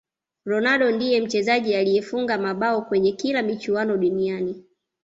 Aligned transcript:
ronaldo 0.45 0.91
ndiye 0.91 1.21
mchezaji 1.21 1.75
aliyefunga 1.75 2.37
mabao 2.37 2.81
kwenye 2.81 3.11
kila 3.11 3.41
michuano 3.41 3.97
duniani 3.97 4.63